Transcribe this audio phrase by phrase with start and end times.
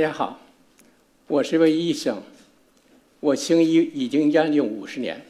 [0.00, 0.40] 大家好，
[1.26, 2.22] 我是位医生，
[3.20, 5.20] 我行医已经将近五十年，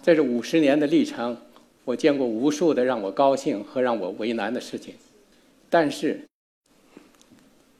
[0.00, 1.36] 在这五十年的历程，
[1.84, 4.94] 我见过无数的让我高兴和让我为难的事情，
[5.68, 6.22] 但是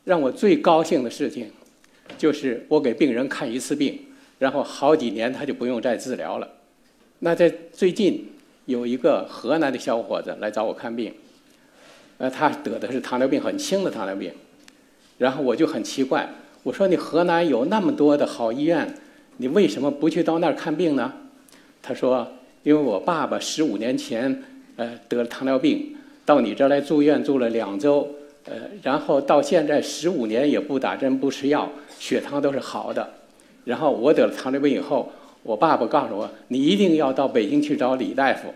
[0.05, 1.51] 让我最高兴的事情，
[2.19, 3.99] 就是我给病人看一次病，
[4.39, 6.47] 然后好几年他就不用再治疗了。
[7.21, 8.31] 那在最近
[8.67, 11.15] 有一个河南的小伙子来找我看病，
[12.19, 14.31] 呃，他得的是糖尿病，很轻的糖尿病。
[15.23, 16.29] 然后我就很奇怪，
[16.65, 18.93] 我说你河南有那么多的好医院，
[19.37, 21.13] 你为什么不去到那儿看病呢？
[21.81, 22.27] 他说，
[22.65, 24.43] 因为我爸爸十五年前
[24.75, 25.95] 呃得了糖尿病，
[26.27, 28.09] 到你这儿来住院住了两周，
[28.47, 31.71] 呃，然后到现在十五年也不打针不吃药，
[32.01, 33.09] 血糖都是好的。
[33.65, 35.13] 然后我得了糖尿病以后，
[35.45, 38.53] 我爸爸告诉我，你一定要到北京去找李大夫。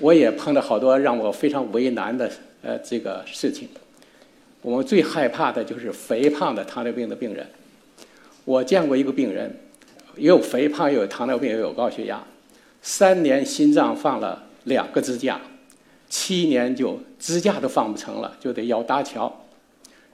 [0.00, 2.30] 我也碰到好多让我非常为难的
[2.62, 3.68] 呃这个事情。
[4.62, 7.46] 我们最害怕的就是肥胖的糖尿病的病人。
[8.44, 9.54] 我见过一个病人，
[10.16, 12.22] 又肥胖，又有糖尿病，又有高血压，
[12.80, 15.40] 三年心脏放了两个支架，
[16.08, 19.44] 七年就支架都放不成了，就得要搭桥。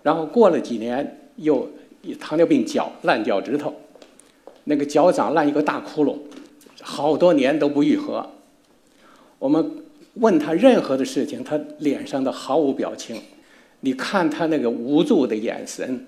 [0.02, 1.70] 然后过了几年，又
[2.18, 3.74] 糖尿病脚烂脚趾头，
[4.64, 6.18] 那个脚掌烂一个大窟窿，
[6.82, 8.28] 好多年都不愈合。
[9.44, 9.70] 我们
[10.14, 13.20] 问他任何的事情，他脸上的毫无表情。
[13.80, 16.06] 你看他那个无助的眼神，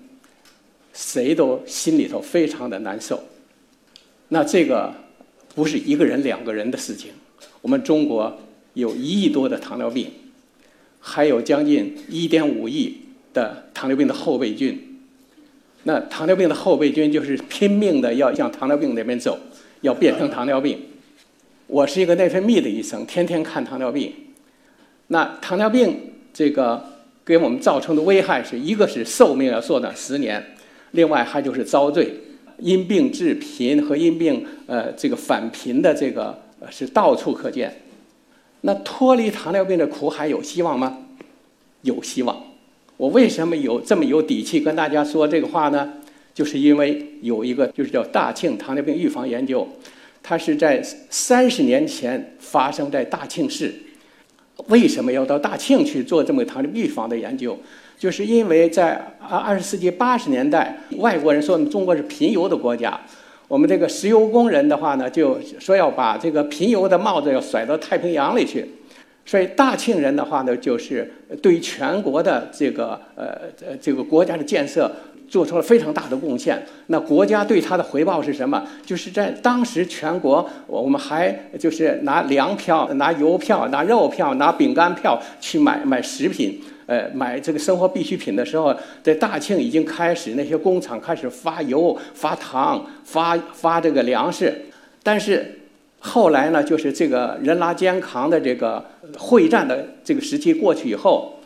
[0.91, 3.21] 谁都心里头非常的难受。
[4.29, 4.91] 那这个
[5.53, 7.11] 不是一个人、两个人的事情。
[7.61, 8.35] 我们中国
[8.73, 10.09] 有一亿多的糖尿病，
[10.99, 12.97] 还有将近一点五亿
[13.35, 14.99] 的糖尿病的后备军。
[15.83, 19.37] 那糖尿病的后备军就是拼命的要向糖尿病那边走，
[19.81, 20.79] 要变成糖尿病。
[21.67, 24.13] 我是一个内分泌的医生，天天看糖尿病。
[25.07, 26.81] 那糖尿病这个
[27.25, 30.41] 给我们造成的危害是一个是寿命要缩短十年，
[30.91, 32.13] 另外还就是遭罪，
[32.59, 37.81] 因病致贫和因病呃这个返贫的这个是到处可见。
[38.61, 40.99] 那脱离糖尿病的苦海有希望吗？
[41.81, 42.41] 有希望。
[42.95, 45.95] 我为什么有这么有底气跟大家说这个话呢？
[46.33, 49.67] 就是因为有一个就是叫大庆糖尿病预防研究。
[50.27, 53.73] 它是在三十年前发生在大庆市。
[54.67, 57.57] 为什么要到大庆去做这么糖尿病预防的研究？
[57.97, 62.99] 就是因为在二二十世纪八十年代，外国人说我们中国是贫油的国家，
[63.47, 68.69] 我们这个石油工人的话呢，就说要把这个贫油的帽子要甩到太平洋里去。
[69.25, 71.09] 所以大庆人的话呢，就是
[71.41, 73.27] 对全国的这个呃
[73.65, 74.91] 呃这个国家的建设。
[75.27, 76.65] 做出了非常大的贡献。
[76.87, 78.65] 那国家对他的回报是什么？
[78.85, 88.73] 就是在当时全国，我们还就是拿粮票、拿油票、拿肉票、拿饼干票去买买食品，呃，买这个生活必需品的时候，
[89.03, 94.65] 在大庆已经开始那些工厂开始发油、发糖、发发这个粮食。
[95.03, 95.59] 但是
[95.99, 98.85] 后来呢，就是这个人拉肩扛的这个
[99.17, 101.39] 会战的这个时期过去以后，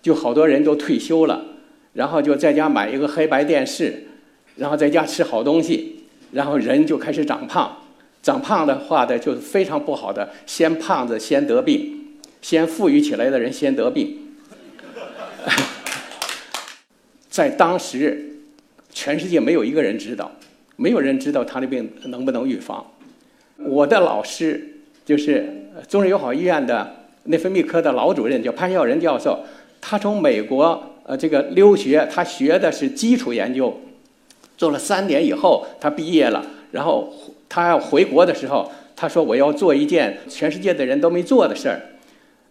[0.00, 1.44] 就好多人都退休了。
[1.94, 4.04] 然后就在家买一个黑白电视，
[4.56, 7.78] 然后在家吃好东西，然后人就开始长胖。
[8.22, 14.18] 长胖的话的就是非常不好的，先胖子先得病，先富裕起来的人先得病。
[17.28, 18.38] 在当时，
[18.90, 20.32] 全世界没有一个人知道，
[20.76, 22.84] 没有人知道糖尿病能不能预防。
[23.58, 29.44] 我的老师就是中日友好医院的内分泌科的老主任，叫潘孝仁教授，
[29.80, 30.90] 他从美国。
[31.06, 33.78] 呃，这个留学，他学的是基础研究，
[34.56, 36.44] 做了三年以后，他毕业了。
[36.72, 37.12] 然后
[37.48, 41.80] 他要回国的时候，他说：“我要做一件全世界的人都没做的事儿。”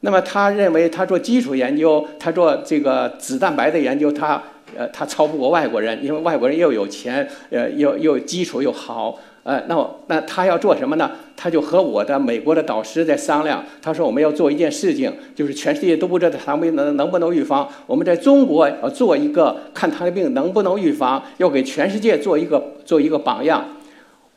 [0.02, 4.42] 那么他认为，他做基础研究，他做这个子蛋白的研究，他
[4.78, 9.20] 呃，他超不过外国人，因为外国人又有钱，呃，又又基础又好。
[9.44, 11.12] 呃，那我那他要做什么呢？
[11.36, 13.62] 他就和我的美国的导师在商量。
[13.82, 17.68] 他说我们要做一件事情，就是全世界都不知道糖尿病能能不能预防。
[17.86, 23.66] 我们在中国要做一个看糖尿病能不能预防，要给全世界做一个做一个榜样。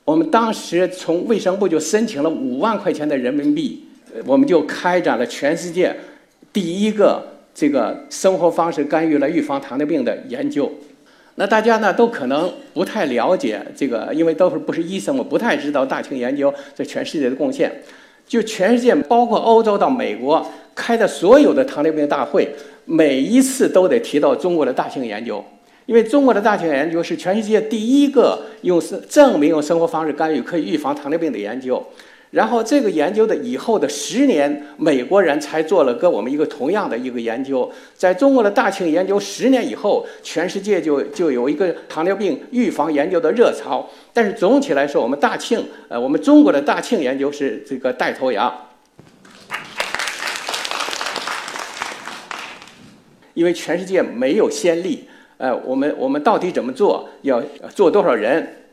[0.05, 3.85] 我们当时从卫生部就申请了五万块钱的人民币，
[4.25, 5.95] 我们就开展了全世界
[6.53, 7.23] 第一个
[7.55, 10.69] 这个生活方式干预来预防糖尿病的研究。
[11.37, 17.71] 那大家呢都可能不太了解这个，因为都是不是医生，我不太知道大庆研究在全世界的贡献。
[18.27, 20.45] 就全世界，包括欧洲到美国
[20.75, 22.49] 开的所有的糖尿病大会，
[22.85, 25.45] 每一次都得提到中国的大庆研究，
[25.87, 31.81] 因为中国的大庆研究是全世界第一个用生证明用生活方式干预可以预防糖尿病的研究。
[32.31, 37.71] 然后这个研究的以后的十年，美国人才做了跟我们一个同样的一个研究。
[37.95, 43.89] 在中国的大庆研究十年以后，全世界就就有一个糖尿病预防研究的热潮。
[44.13, 48.53] 但是总体来说，我们大庆，呃，我们中国的大庆研究是这个带头羊。
[53.35, 57.09] 因为全世界没有先例，呃，我们我们到底怎么做？
[57.23, 57.43] 要
[57.75, 58.66] 做多少人？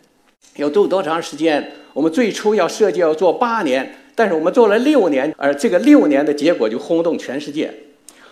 [0.57, 1.71] 要做多长时间？
[1.93, 7.73] 我们最初要设计要做八年，但是我们做了六年，而这个六年的结果就轰动全世界。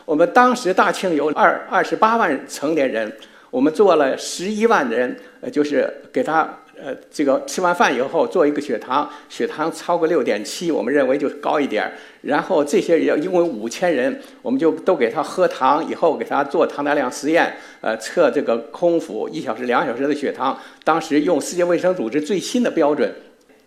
[0.06, 3.12] 我们当时大庆有二二十八万成年人，
[3.50, 6.58] 我们做了十一万人，呃，就是给他。
[6.84, 11.92] 呃，这个吃完饭以后做一个血糖，血糖超过六点七，我们认为就是高一点儿。
[12.24, 20.60] 然后这些人一共五千人，我们就都给他喝糖，以后给他做糖耐量实验，呃，测这个空腹一小时、两小时的血糖。
[20.84, 23.14] 当时用世界卫生组织最新的标准，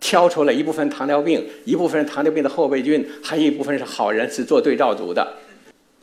[0.01, 5.35] 挑出了一部分糖尿病，一部分糖尿病的后备军，还有一部分是好人，是做对照组的。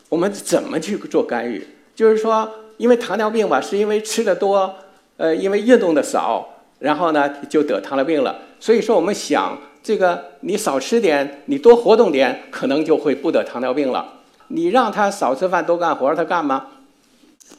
[0.08, 1.62] 我们怎么去做干预？
[1.94, 4.75] 就是说，因为糖尿病吧，是因为吃的多，
[5.19, 6.49] 呃，因为运动的少。
[6.82, 8.37] 然后呢，就得糖尿病了。
[8.61, 14.20] 所以说，我们想这个，你少吃点，你多活动点，可能就会不得糖尿病了。
[14.49, 16.67] 你让他少吃饭多干活，他干吗？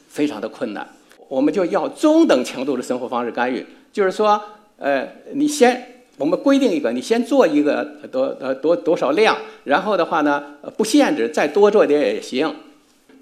[0.09, 0.87] 非常的困难。
[1.27, 4.39] 我们就要中等强度的生活方式干预，就是说，
[4.77, 10.43] 呃，你先我们规定一个，你先做一个多呃多多少量，然后的话呢，
[10.77, 12.53] 不限制，再多做点也行。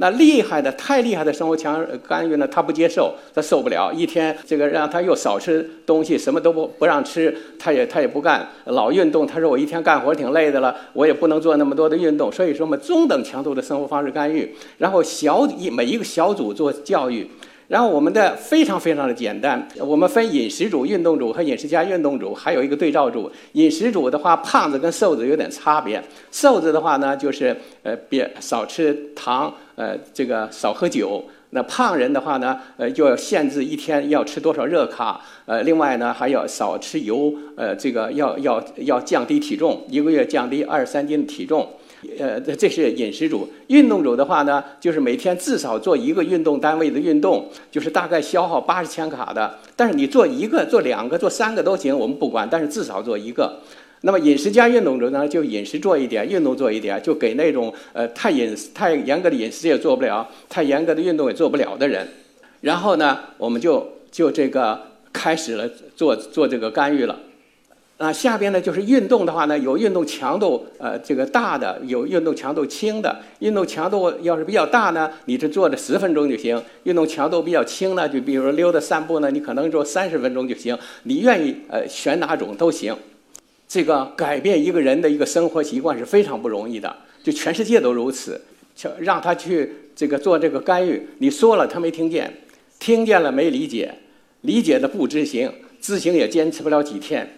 [0.01, 2.48] 那厉害的、太厉害的生活强干预呢？
[2.48, 3.94] 他不接受，他受不了。
[3.94, 8.50] 一天这个让他又少吃东西，什么都不不让吃，他也他也不干。
[8.65, 12.31] 老运动，他说我一天干活挺累的了，我也不能做那么多的运动。
[12.31, 17.30] 所以说，嘛中等强度的生活方式干预，然后小一每一个小组做教育。
[17.71, 23.31] 然后我们的非常非常的简单，我们分饮食组、运动组和饮食加运动组，还有一个对照组。
[23.53, 26.03] 饮食组的话，胖子跟瘦子有点差别。
[26.33, 31.23] 瘦子的话呢，就是呃别少吃糖，呃这个少喝酒。
[31.51, 41.69] 那胖人的话呢，呃就要限制一天要吃多少热卡，呃另外呢还要少吃油，呃这个要要要降低体重，一个月降低二三斤的体重。
[42.18, 43.48] 呃，这是饮食组。
[43.68, 49.59] 运动组的话呢，就是每天至少做一个运动单位的运动，就是大概消耗八十千卡的。
[49.75, 52.48] 但是你做一个、做两个、做三个都行，我们不管。
[52.50, 53.59] 但是至少做一个。
[54.01, 62.07] 那么饮食加运动组呢，就饮食做一点，运动做一点，就给那种呃太饮太严格的饮食也做不了，太严格的运动也做不了的人。
[62.62, 64.80] 然后呢，我们就就这个
[65.13, 67.19] 开始了做做这个干预了。
[68.03, 73.15] 那下边呢，就是运动的话呢，有运动强度呃这个大的，有运动强度轻的。
[73.38, 80.75] 运动强度要是比较大呢，你就做着十分钟就行；运动强度比较轻呢，就比如溜达散步呢，你可能做三十分钟就行。
[81.03, 82.95] 你愿意呃选哪种都行。
[83.68, 86.92] 这个改变一个人的一个生活习惯是非常不容易的，
[87.24, 88.42] 就全世界都如此。
[88.98, 92.33] 让他去这个做这个干预，你说了他没听见，
[92.80, 93.94] 听见了没理解，
[94.42, 97.30] 理解的不执行，执行也坚持不了几天。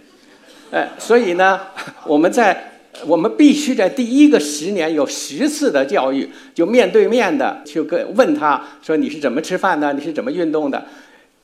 [0.73, 1.61] 呃，所以呢，
[2.03, 2.71] 我们在
[3.05, 10.83] 我们必须在第一个十年有十次的教育，就面对面的去跟问他说你是怎么吃饭的，你是怎么运动的。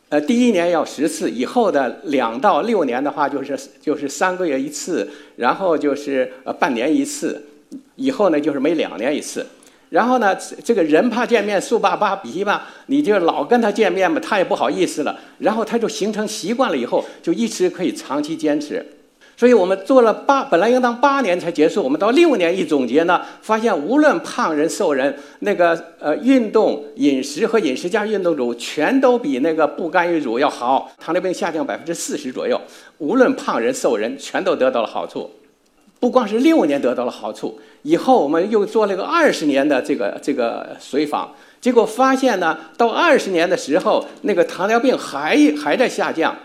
[0.09, 7.39] 呃，第一年要十次，以后的两到六年的话就是就是三个月一次，然后就是呃半年一次，
[7.97, 9.45] 以后呢就是每两年一次。
[9.91, 15.19] 然后呢，这个人怕见面，树怕扒皮吧，你就老跟他见面嘛，他也不好意思了。
[15.37, 18.83] 然后他就形成习惯了，以后就一直可以长期坚持。
[19.39, 32.59] 所以我们做了八，本来应当八年才结束，我们到六年一总结呢，发现无论胖人瘦人，那个呃运动饮食和饮食加运动组全都比那个不干预组要好，糖尿病下降百分之四十左右。
[32.97, 35.31] 无论胖人瘦人，全都得到了好处。
[36.01, 46.35] 不光是六年得到了好处，以后我们又做了个二十年的这个这个随访，结果发现呢，到二十年的时候，那个糖尿病还还在下降。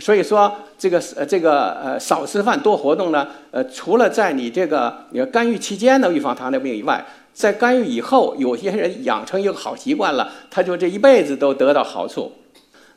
[0.00, 12.30] 所以说，这个呃，这个呃，少吃饭多活动呢，呃，除了在你这个你干预期间的预防糖尿病以外，在干预以后，有些人养成一个好习惯了，他就这一辈子都得到好处。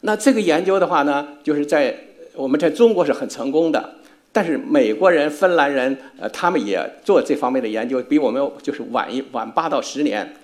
[0.02, 1.96] 那这个研究的话呢，就是在
[2.36, 3.96] 我们在中国是很成功的，
[4.32, 10.36] 但是美国人、芬兰人，呃，他们也做这方面的研究，比我们就是晚一晚八到十年。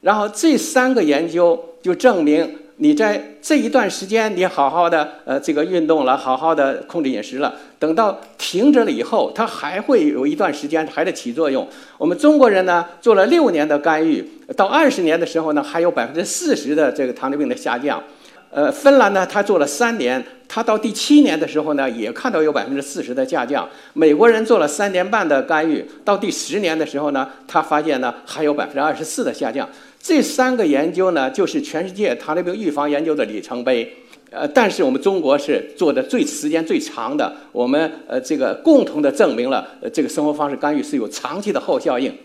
[0.00, 2.60] 然后这三个研究就证明。
[2.78, 11.66] 你在这一段时间，你好好的呃这个运动了，好好的控制饮食了，等到停止了以后，它还会有一段时间还在起作用。
[11.96, 14.22] 我们中国人呢做了六年的干预，
[14.54, 18.02] 到二十年的时候呢，还有百分之四十的这个糖尿病的下降。
[18.50, 23.68] 呃，芬兰呢，他做了三年，他到第七年的时候呢，也看到有百分之四十的下降。
[23.92, 29.68] 美国人做了三年半的干预，到第十年的时候呢，他发现呢还有百分之二十四的下降。
[30.06, 33.92] 这三个研究呢，就是全世界糖尿病预防研究的里程碑。
[34.30, 42.16] 呃，但是我们中国是做的最时间最长的，我们呃这个共同的证明了呃这个生活方式干预是有长期的后效应。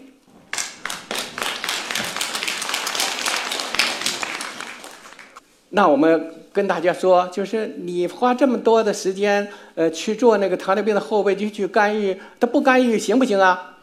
[5.69, 13.79] 那我们跟大家说，就是你花这么多的时间，呃，去做那个糖尿病的后备，就去干预，它不干预行不行啊？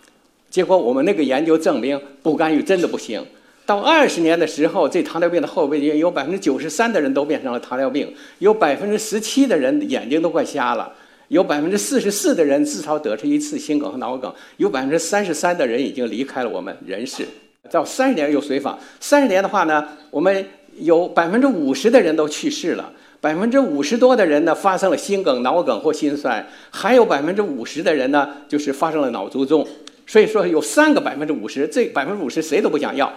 [0.49, 3.26] 结果我们那个研究证明，不干预真的不行。
[3.68, 10.90] 到二十年的时候，这糖尿病的后备军有百分之九十三的人都变成了糖尿病，有百分之十七的人眼睛都快瞎了，
[11.28, 17.26] 有百分之四十四的人至少得出一次心梗和脑梗，有百分之三十三的人已经离开了我们人世。
[17.70, 20.46] 到三十年有随访，三十年的话呢，我们。
[20.80, 29.66] 有百分之五十的人都去世了，百分之五十多的人呢发生了心梗、脑梗或心衰，还有百分之五十的人呢就是发生了脑卒中。
[30.06, 33.12] 所以说有三个百分之五十，这百分之五十谁都不想要。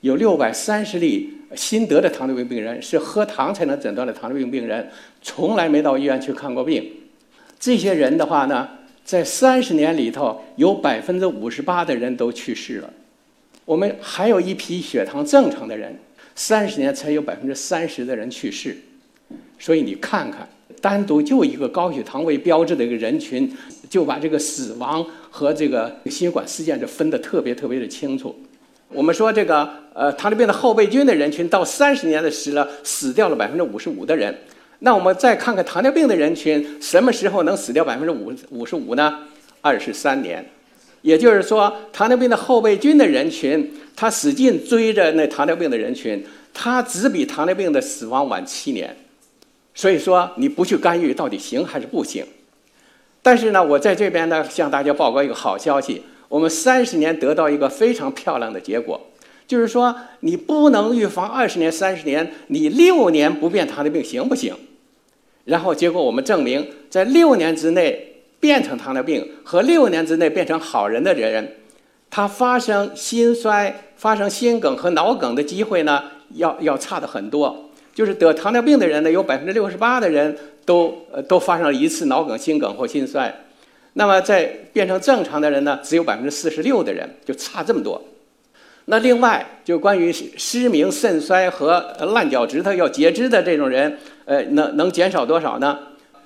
[0.00, 4.88] 有六百三十例新得的糖尿病病人是喝糖才能诊断的糖尿病病人，
[5.22, 6.90] 从来没到医院去看过病。
[7.58, 8.68] 这些人的话呢，
[9.04, 12.92] 在三十年里头有百分之五十八的人都去世了。
[13.64, 15.96] 我们还有一批血糖正常的人。
[16.38, 18.76] 三十年才有百分之三十的人去世，
[19.58, 20.46] 所以你看看，
[20.82, 23.50] 单独就一个高血糖为标志的一个人群，
[23.88, 28.38] 就把这个死亡和这个心血管事件就分得特别特别的清楚。
[28.88, 34.34] 我们说这个呃糖尿病的后备军的人群到三十年的时了，死掉了百分之五十五的人。
[34.80, 39.20] 那我们再看看糖尿病的人群，什么时候能死掉百分之五五十五呢？
[39.60, 40.44] 二十三年。
[41.02, 48.96] 也就是说，糖尿病的后备军的人群，他使劲追着那糖尿病的人群，他只比糖尿病的死亡晚七年。
[49.74, 52.24] 所以说，你不去干预，到底行还是不行？
[53.22, 59.00] 但是呢，我在这边呢，向大家报告一个好消息：我们三十年得到一个非常漂亮的结果，
[59.46, 64.54] 就是说，你不能预防二十年、三十年，你六年不变糖尿病行不行？
[65.44, 68.12] 然后结果我们证明，在六年之内。
[68.38, 71.56] 变成糖尿病和六年之内变成好人的人，
[72.10, 76.04] 他发生心衰、发生心梗和脑梗的机会呢，
[76.34, 77.70] 要要差的很多。
[77.94, 83.34] 就是得糖尿病的人呢，有百分之六十八的人都呃都发生了一次脑梗、心梗或心衰。
[83.98, 88.02] 那么在变成正常的人呢，只有百分之四十六的人，就差这么多。
[88.84, 91.80] 那另外就关于失明、肾衰和
[92.12, 95.78] 烂脚趾头要截肢的这种人，呃，能能减少多少呢？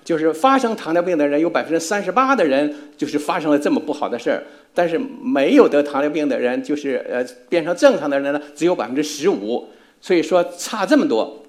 [0.02, 4.42] 就是发生糖尿病的人有百分之三十八的人就是发生了这么不好的事儿，
[4.74, 9.68] 但是没有得糖尿病的人就是呃变成正常的人呢只有百分之十五，
[10.00, 11.44] 所以说差这么多，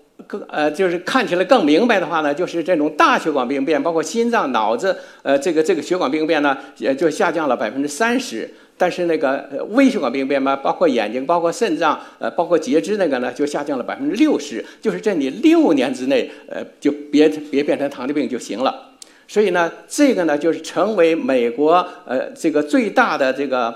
[0.49, 8.49] 呃就是看起来更明白的话呢，就是这种大血管病变，包括心脏、脑子呃这个这个血管病变呢也就下降了百分之三十。
[8.77, 14.65] 但是那个微血管病变嘛，包括眼睛、包括肾脏、呃，包括截肢那个呢，就下降了百分之六十。
[14.81, 18.89] 就是在你六年之内，呃，就别别变成糖尿病就行了。
[19.27, 23.73] 所以呢，这个呢，就是成为美国呃这个最大的这个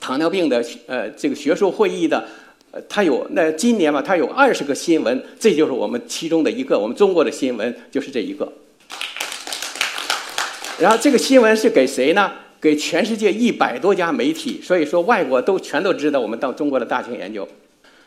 [0.00, 2.24] 糖尿病的呃这个学术会议的，
[2.70, 8.52] 呃，它有那今年嘛，它有二十个新闻，这就是我们其中的一个，我们中国的新闻就是这一个。
[10.78, 12.30] 然后这个新闻是给谁呢？
[12.60, 17.46] 给全世界一百多家媒体，所以说外国都全都知道我们到中国的大型研究。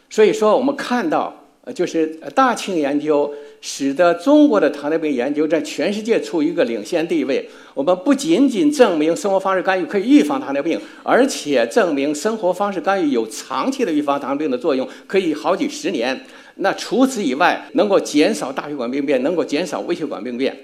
[0.09, 7.47] 所以说我们看到，呃，就是大庆研究使得中国的糖尿病研究在全世界处于一个领先地位。
[7.75, 16.19] 我们不仅仅证明生活方式干预可以预防糖尿病，而且证明生活方式干预有长期的预防糖尿病的作用，可以好几十年。
[16.55, 20.55] 那除此以外，能够减少大血管病变，能够减少微血管病变。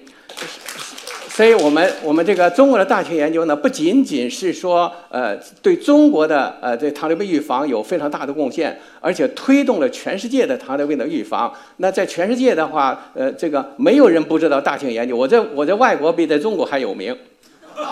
[1.38, 11.53] 所以我们我们这个中国的大型研究呢，不仅仅是说呃对中国的呃这糖尿病预防有非常大的贡献，而且推动了全世界的糖尿病的预防。
[11.75, 15.15] 那在全世界的话，呃，这个没有人不知道大庆研究。
[15.15, 17.15] 我在我在外国比在中国还有名。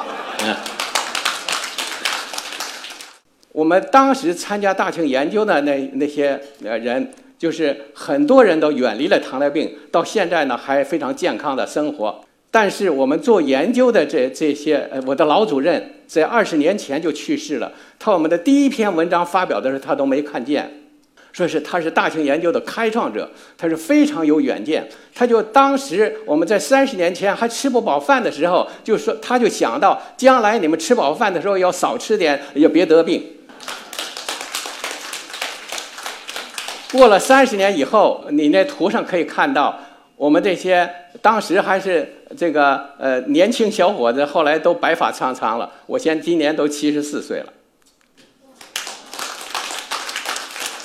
[3.54, 12.25] 我们当时参加大庆研究的那那些呃人，就是很多人都远离了糖尿病，到现在呢还非常健康的生活。
[12.56, 17.70] 但是我们做研究的这这些，呃，我的老主任在二十年前就去世了。
[18.00, 20.72] 他我们的第一篇文章发表的时候，他都没看见，
[21.34, 24.88] 说是他是大型研究的开创者，他是非常有远见。
[25.14, 33.22] 他就当时我们在三十年前还吃不饱饭的时候，就说他就想到将来你们吃饱饭的时候要少吃点，也别得病。
[36.94, 39.78] 过了三十年以后，你那图上可以看到。
[40.18, 40.90] 我们这些
[41.22, 42.08] 当时还是
[42.38, 45.70] 这个呃年轻小伙子，后来都白发苍苍了。
[45.86, 47.48] 我现今年都七十四岁了。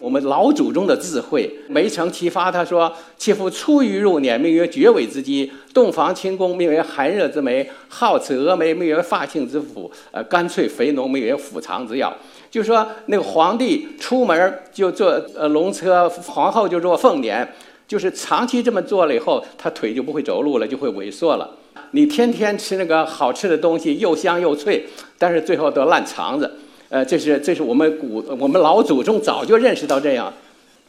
[0.01, 12.13] 我们老祖宗的智慧，梅城启发他说：“其夫出于入年，名曰绝尾之基；洞房清宫，名曰寒热之梅；好此峨眉，名曰发庆之府；呃，干脆肥浓，名曰腹肠之药。”
[12.51, 17.47] 就说那个皇帝出门就坐呃龙车，皇后就坐凤辇，
[17.91, 21.51] 就是长期这么做了以后，他腿就不会走路了，就会萎缩了。
[21.91, 24.87] 你天天吃那个好吃的东西，又香又脆，
[25.19, 26.49] 但是最后都烂肠子。
[26.89, 30.33] 呃，这是这是我们古我们老祖宗早就认识到这样，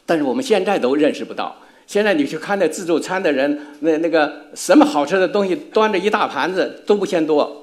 [0.06, 1.56] 但是我们现在都认识不到。
[1.88, 7.61] 现在你去看那自助餐的人，那那个什么好吃的东西端着一大盘子都不嫌多。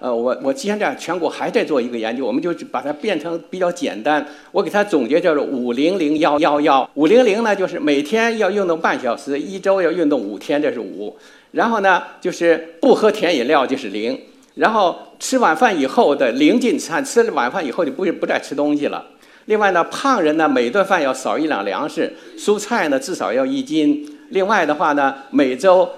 [0.00, 4.24] 呃，我我现在全国还在做一个研究，我们就把它变成比较简单。
[4.52, 6.88] 我给它总结叫做五零零幺幺幺。
[6.94, 11.16] 五零零呢，就是每天要运动半小时，一周要运动五天，这是五。
[11.52, 14.18] 然后呢，就是不喝甜饮料，就是零。
[14.54, 19.04] 然后吃晚饭以后的零进餐，吃了晚饭以后就不不再吃东西了。
[19.46, 24.06] 另外呢，胖人呢每顿饭要少一两粮食，蔬菜呢至少要一斤。
[24.30, 25.88] 另外的话呢，每周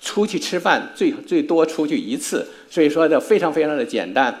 [0.00, 2.46] 出去吃饭最最多出去一次。
[2.70, 4.34] 所以说这非常非常的简单。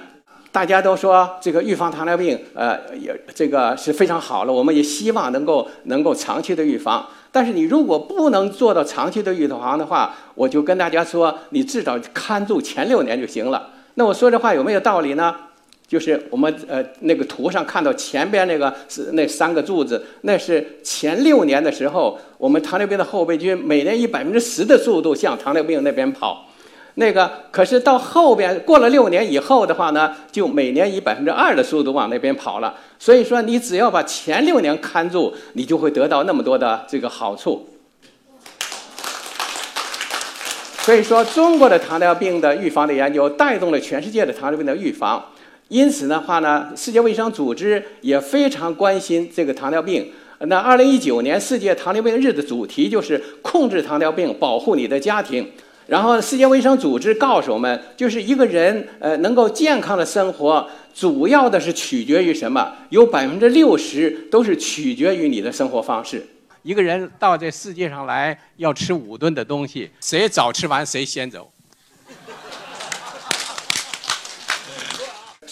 [0.50, 4.52] 大家都说这个预防糖尿病，呃，也这个是非常好了。
[4.52, 7.06] 我们也希望能够能够长期的预防。
[7.30, 13.70] 但是你如果不能做到长期的预防的话，我就跟大家说，你至少看住前六年就行了。
[13.94, 15.36] 那我说这话有没有道理呢？
[15.88, 26.44] 就是我们呃那个图上看到前边那个是那三个柱子，那是前六年的时候，我们糖尿病的后备军每年以百分之十的速度向糖尿病那边跑。
[26.96, 32.74] 那个可是到后边过了六年以后的话呢，就每年以百分之二的速度往那边跑了。
[32.98, 37.66] 所以说，你只要把前六年看住，你就会得到那么多的这个好处。
[40.80, 45.24] 所以说，中国的糖尿病的预防的研究带动了全世界的糖尿病的预防。
[45.68, 50.10] 因此的话呢，世界卫生组织也非常关心这个糖尿病。
[50.40, 55.50] 那二零一九年世界糖尿病日的主题就是控制糖尿病，保护你的家庭。
[55.88, 62.74] 然后，世界卫生组织告诉我们，就是一个人呃能够健康的生活，主要的是取决于什么？
[62.90, 66.26] 有百分之六十都是取决于你的生活方式。
[66.62, 71.50] 一个人到这世界上来要吃五顿的东西，谁早吃完谁先走。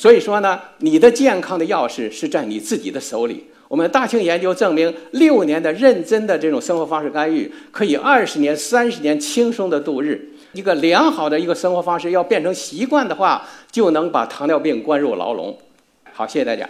[0.06, 3.44] 所以说呢，你的健康的钥匙是在你自己的手里。
[3.66, 10.30] 我们大庆研究证明，六年的认真的这种生活方式干预，可以二十年、三十年轻松的度日。
[10.52, 15.58] 一个良好的一个生活方式要变成习惯的话，就能把糖尿病关入牢笼。
[16.12, 16.68] 好，谢谢大家。